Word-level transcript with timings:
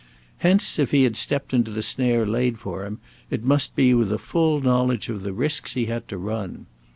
Hence, 0.39 0.79
if 0.79 0.89
he 0.89 1.03
had 1.03 1.15
stepped 1.15 1.53
into 1.53 1.69
the 1.69 1.83
snare 1.83 2.25
laid 2.25 2.57
for 2.57 2.87
him, 2.87 2.99
it 3.29 3.43
must 3.43 3.75
be 3.75 3.93
with 3.93 4.11
a 4.11 4.17
full 4.17 4.59
knowledge 4.59 5.09
of 5.09 5.21
the 5.21 5.31
risks 5.31 5.75
he 5.75 5.85
had 5.85 6.07
to 6.07 6.17
run. 6.17 6.65